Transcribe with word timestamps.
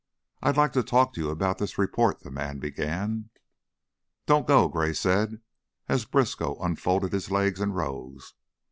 "I'd 0.41 0.57
like 0.57 0.73
to 0.73 0.81
talk 0.81 1.13
to 1.13 1.21
you 1.21 1.29
about 1.29 1.59
this 1.59 1.77
report," 1.77 2.21
the 2.21 2.31
man 2.31 2.57
began. 2.57 3.29
"Don't 4.25 4.47
go," 4.47 4.67
Gray 4.67 4.93
said, 4.93 5.41
as 5.87 6.05
Briskow 6.05 6.55
unfolded 6.59 7.13
his 7.13 7.29
legs 7.29 7.61
and 7.61 7.75
rose. 7.75 8.33